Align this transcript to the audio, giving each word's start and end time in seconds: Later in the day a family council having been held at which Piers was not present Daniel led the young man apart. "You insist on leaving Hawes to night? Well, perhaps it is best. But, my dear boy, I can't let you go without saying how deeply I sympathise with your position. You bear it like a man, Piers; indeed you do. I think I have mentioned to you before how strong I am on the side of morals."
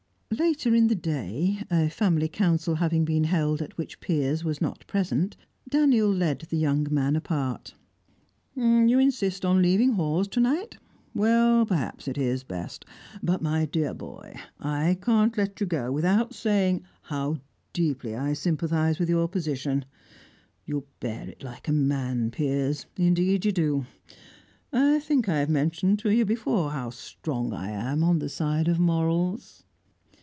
Later 0.39 0.73
in 0.73 0.87
the 0.87 0.95
day 0.95 1.61
a 1.69 1.89
family 1.89 2.29
council 2.29 2.75
having 2.75 3.03
been 3.03 3.25
held 3.25 3.61
at 3.61 3.77
which 3.77 3.99
Piers 3.99 4.45
was 4.45 4.61
not 4.61 4.87
present 4.87 5.35
Daniel 5.67 6.09
led 6.11 6.39
the 6.49 6.55
young 6.57 6.87
man 6.89 7.17
apart. 7.17 7.75
"You 8.55 8.97
insist 8.97 9.43
on 9.43 9.61
leaving 9.61 9.91
Hawes 9.91 10.29
to 10.29 10.39
night? 10.39 10.77
Well, 11.13 11.65
perhaps 11.65 12.07
it 12.07 12.17
is 12.17 12.43
best. 12.45 12.85
But, 13.21 13.41
my 13.41 13.65
dear 13.65 13.93
boy, 13.93 14.33
I 14.57 14.97
can't 15.01 15.37
let 15.37 15.59
you 15.59 15.67
go 15.67 15.91
without 15.91 16.33
saying 16.33 16.83
how 17.03 17.37
deeply 17.73 18.15
I 18.15 18.31
sympathise 18.31 18.99
with 18.99 19.09
your 19.09 19.27
position. 19.27 19.83
You 20.65 20.87
bear 21.01 21.27
it 21.27 21.43
like 21.43 21.67
a 21.67 21.73
man, 21.73 22.31
Piers; 22.31 22.85
indeed 22.95 23.43
you 23.43 23.51
do. 23.51 23.85
I 24.71 24.99
think 25.01 25.27
I 25.27 25.39
have 25.39 25.49
mentioned 25.49 25.99
to 25.99 26.09
you 26.09 26.23
before 26.23 26.71
how 26.71 26.89
strong 26.89 27.51
I 27.51 27.69
am 27.69 28.01
on 28.01 28.19
the 28.19 28.29
side 28.29 28.69
of 28.69 28.79
morals." 28.79 29.63